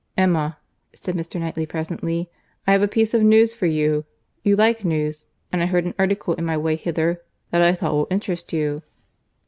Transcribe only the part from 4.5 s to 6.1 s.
like news—and I heard an